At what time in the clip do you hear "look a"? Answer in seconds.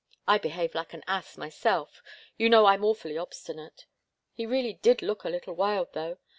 5.03-5.29